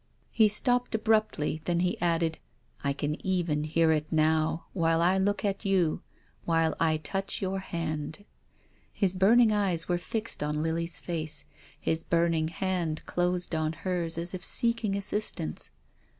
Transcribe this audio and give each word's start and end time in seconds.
He 0.31 0.47
stopped 0.47 0.95
abruptly, 0.95 1.61
then 1.65 1.81
he 1.81 2.01
added," 2.01 2.39
I 2.83 2.91
can 2.91 3.23
even 3.23 3.65
hear 3.65 3.91
it 3.91 4.11
now, 4.11 4.65
while 4.73 4.99
I 4.99 5.19
look 5.19 5.45
at 5.45 5.63
you, 5.63 6.01
while 6.43 6.73
I 6.79 6.97
touch 6.97 7.39
your 7.39 7.59
hand." 7.59 8.25
His 8.91 9.13
burning 9.15 9.51
eyes 9.51 9.87
were 9.87 9.99
fixed 9.99 10.41
on 10.41 10.63
Lily's 10.63 10.99
face. 10.99 11.45
His 11.79 12.03
burning 12.03 12.47
hand 12.47 13.05
closed 13.05 13.53
on 13.53 13.73
hers 13.73 14.17
as 14.17 14.33
if 14.33 14.43
seeking 14.43 14.97
as 14.97 15.05
sistance. 15.05 15.69